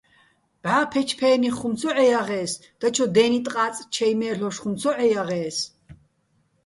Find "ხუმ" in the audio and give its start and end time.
1.59-1.73, 4.61-4.73